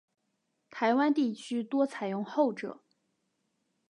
[0.71, 2.81] 台湾地区多采用后者。